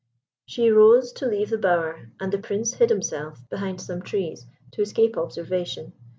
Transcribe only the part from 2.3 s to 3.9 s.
the Prince hid himself behind